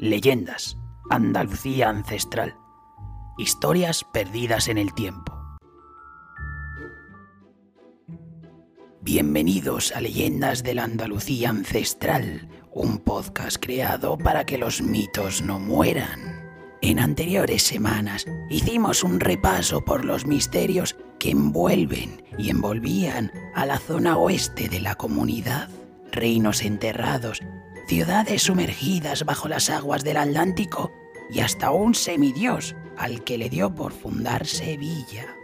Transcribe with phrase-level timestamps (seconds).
[0.00, 0.76] Leyendas,
[1.10, 2.54] Andalucía ancestral,
[3.36, 5.36] historias perdidas en el tiempo.
[9.00, 15.58] Bienvenidos a Leyendas de la Andalucía ancestral, un podcast creado para que los mitos no
[15.58, 16.48] mueran.
[16.80, 23.80] En anteriores semanas hicimos un repaso por los misterios que envuelven y envolvían a la
[23.80, 25.68] zona oeste de la comunidad.
[26.12, 27.40] Reinos enterrados,
[27.88, 30.92] ciudades sumergidas bajo las aguas del Atlántico
[31.30, 35.34] y hasta un semidios al que le dio por fundar Sevilla.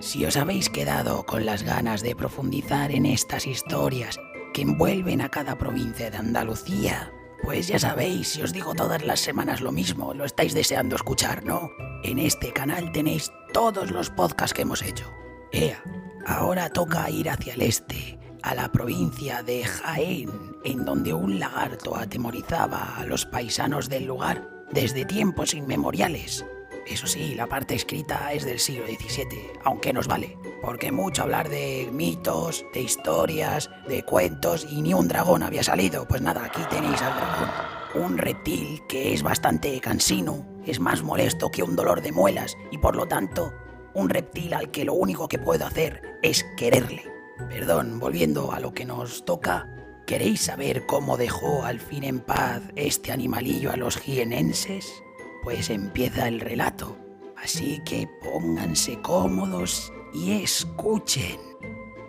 [0.00, 4.18] Si os habéis quedado con las ganas de profundizar en estas historias
[4.54, 9.20] que envuelven a cada provincia de Andalucía, pues ya sabéis, si os digo todas las
[9.20, 11.70] semanas lo mismo, lo estáis deseando escuchar, ¿no?
[12.04, 15.12] En este canal tenéis todos los podcasts que hemos hecho.
[15.52, 15.82] Ea,
[16.26, 21.96] ahora toca ir hacia el este, a la provincia de Jaén, en donde un lagarto
[21.96, 26.44] atemorizaba a los paisanos del lugar desde tiempos inmemoriales.
[26.86, 31.48] Eso sí, la parte escrita es del siglo XVII, aunque nos vale, porque mucho hablar
[31.48, 36.08] de mitos, de historias, de cuentos y ni un dragón había salido.
[36.08, 37.50] Pues nada, aquí tenéis al dragón.
[37.94, 42.78] Un reptil que es bastante cansino, es más molesto que un dolor de muelas y
[42.78, 43.52] por lo tanto
[43.94, 47.21] un reptil al que lo único que puedo hacer es quererle.
[47.48, 49.68] Perdón, volviendo a lo que nos toca,
[50.06, 55.02] ¿queréis saber cómo dejó al fin en paz este animalillo a los jienenses?
[55.42, 56.96] pues empieza el relato.
[57.36, 61.38] Así que pónganse cómodos y escuchen.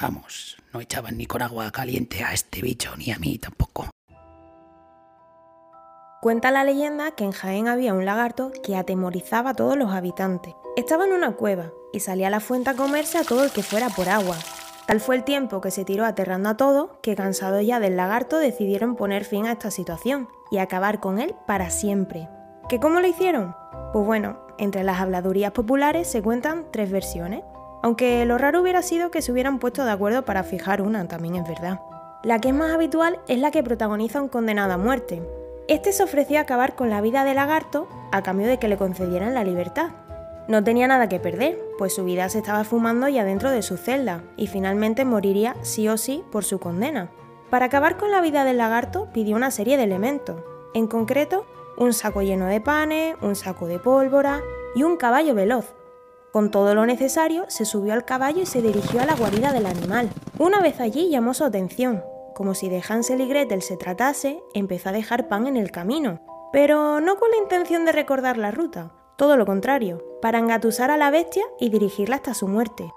[0.00, 3.90] Vamos, no echaban ni con agua caliente a este bicho ni a mí tampoco.
[6.22, 10.54] Cuenta la leyenda que en Jaén había un lagarto que atemorizaba a todos los habitantes.
[10.76, 13.62] Estaba en una cueva y salía a la fuente a comerse a todo el que
[13.62, 14.36] fuera por agua.
[14.86, 18.38] Tal fue el tiempo que se tiró aterrando a todo que cansados ya del lagarto
[18.38, 22.28] decidieron poner fin a esta situación y acabar con él para siempre.
[22.68, 23.56] ¿Que cómo lo hicieron?
[23.92, 27.42] Pues bueno, entre las habladurías populares se cuentan tres versiones,
[27.82, 31.34] aunque lo raro hubiera sido que se hubieran puesto de acuerdo para fijar una, también
[31.34, 31.80] es verdad.
[32.22, 35.22] La que es más habitual es la que protagoniza un condenado a muerte.
[35.68, 38.76] Este se ofrecía a acabar con la vida de lagarto a cambio de que le
[38.76, 39.90] concedieran la libertad.
[40.48, 43.76] No tenía nada que perder, pues su vida se estaba fumando ya dentro de su
[43.76, 47.10] celda, y finalmente moriría sí o sí por su condena.
[47.50, 50.40] Para acabar con la vida del lagarto pidió una serie de elementos,
[50.72, 51.46] en concreto
[51.76, 54.40] un saco lleno de panes, un saco de pólvora
[54.74, 55.74] y un caballo veloz.
[56.32, 59.66] Con todo lo necesario, se subió al caballo y se dirigió a la guarida del
[59.66, 60.10] animal.
[60.38, 62.04] Una vez allí llamó su atención.
[62.34, 66.20] Como si de Hansel y Gretel se tratase, empezó a dejar pan en el camino,
[66.52, 70.96] pero no con la intención de recordar la ruta, todo lo contrario, para engatusar a
[70.96, 72.92] la bestia y dirigirla hasta su muerte.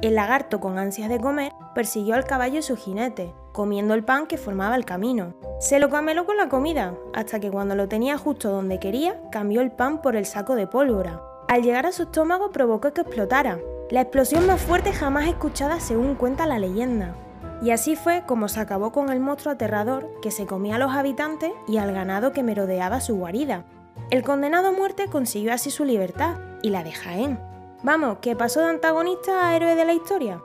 [0.00, 4.26] El lagarto, con ansias de comer, persiguió al caballo y su jinete, comiendo el pan
[4.26, 5.34] que formaba el camino.
[5.60, 9.60] Se lo cameló con la comida, hasta que cuando lo tenía justo donde quería, cambió
[9.60, 11.22] el pan por el saco de pólvora.
[11.48, 13.58] Al llegar a su estómago provocó que explotara,
[13.90, 17.14] la explosión más fuerte jamás escuchada según cuenta la leyenda.
[17.60, 20.92] Y así fue como se acabó con el monstruo aterrador que se comía a los
[20.92, 23.66] habitantes y al ganado que merodeaba su guarida.
[24.10, 27.38] El condenado a muerte consiguió así su libertad y la de Jaén.
[27.82, 30.42] Vamos, que pasó de antagonista a héroe de la historia.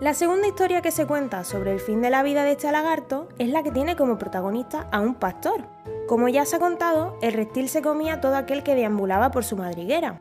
[0.00, 3.28] La segunda historia que se cuenta sobre el fin de la vida de este lagarto
[3.38, 5.68] es la que tiene como protagonista a un pastor.
[6.08, 9.56] Como ya se ha contado, el reptil se comía todo aquel que deambulaba por su
[9.56, 10.18] madriguera.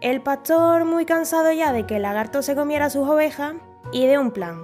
[0.00, 3.54] El pastor, muy cansado ya de que el lagarto se comiera sus ovejas,
[3.92, 4.62] ideó un plan.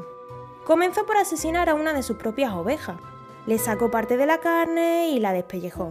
[0.65, 2.97] Comenzó por asesinar a una de sus propias ovejas.
[3.47, 5.91] Le sacó parte de la carne y la despellejó.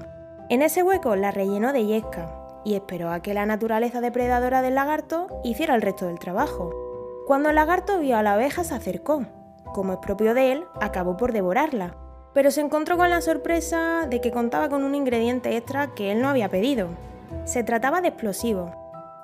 [0.53, 2.30] En ese hueco la rellenó de yesca
[2.64, 6.69] y esperó a que la naturaleza depredadora del lagarto hiciera el resto del trabajo.
[7.25, 9.25] Cuando el lagarto vio a la oveja se acercó.
[9.74, 11.96] Como es propio de él, acabó por devorarla,
[12.36, 16.22] pero se encontró con la sorpresa de que contaba con un ingrediente extra que él
[16.22, 16.90] no había pedido.
[17.46, 18.75] Se trataba de explosivo.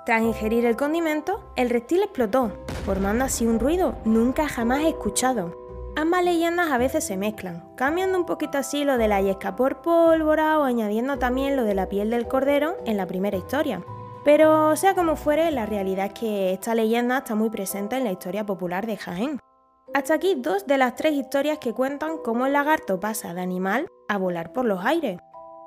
[0.08, 2.54] Tras ingerir el condimento, el reptil explotó,
[2.86, 5.59] formando así un ruido nunca jamás escuchado.
[6.00, 9.82] Ambas leyendas a veces se mezclan, cambiando un poquito así lo de la yesca por
[9.82, 13.84] pólvora o añadiendo también lo de la piel del cordero en la primera historia.
[14.24, 18.14] Pero sea como fuere, la realidad es que esta leyenda está muy presente en la
[18.14, 19.40] historia popular de Jaén.
[19.94, 23.90] Hasta aquí dos de las tres historias que cuentan cómo el lagarto pasa de animal
[24.08, 25.20] a volar por los aires.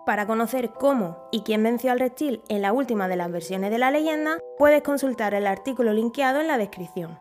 [0.06, 3.76] Para conocer cómo y quién venció al reptil en la última de las versiones de
[3.76, 7.18] la leyenda, puedes consultar el artículo linkeado en la descripción.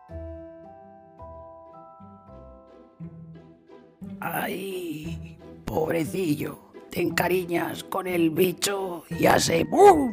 [4.24, 5.36] ¡Ay!
[5.64, 6.56] Pobrecillo,
[6.90, 10.12] te encariñas con el bicho y hace ¡BUM!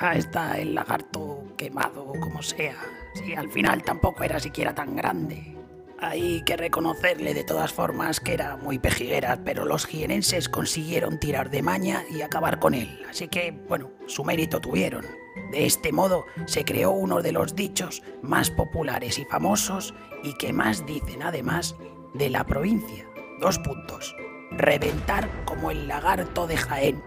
[0.00, 2.76] ya está el lagarto quemado como sea.
[3.14, 5.56] Si al final tampoco era siquiera tan grande.
[5.98, 11.50] Hay que reconocerle de todas formas que era muy pejiguera, pero los jienenses consiguieron tirar
[11.50, 15.04] de maña y acabar con él, así que, bueno, su mérito tuvieron.
[15.50, 19.92] De este modo se creó uno de los dichos más populares y famosos
[20.22, 21.74] y que más dicen además
[22.14, 23.07] de la provincia.
[23.40, 24.16] Dos puntos.
[24.50, 27.02] Reventar como el lagarto de Jaén.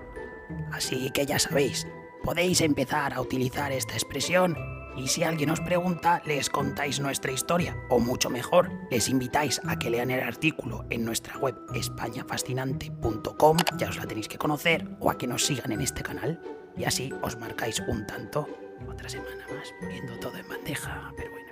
[0.72, 1.88] Así que ya sabéis,
[2.24, 4.56] podéis empezar a utilizar esta expresión
[4.96, 9.80] y si alguien os pregunta, les contáis nuestra historia, o mucho mejor, les invitáis a
[9.80, 15.10] que lean el artículo en nuestra web españafascinante.com, ya os la tenéis que conocer, o
[15.10, 16.42] a que nos sigan en este canal,
[16.78, 18.48] y así os marcáis un tanto.
[18.90, 21.52] Otra semana más, poniendo todo en bandeja, pero bueno.